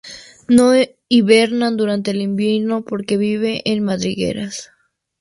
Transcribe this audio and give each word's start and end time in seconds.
No 0.47 0.71
hibernan 1.09 1.77
durante 1.77 2.09
el 2.09 2.21
invierno, 2.23 2.83
porque 2.83 3.17
vive 3.17 3.61
en 3.65 3.83
madrigueras. 3.83 4.71